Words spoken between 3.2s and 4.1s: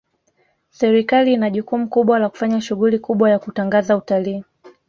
ya kutangaza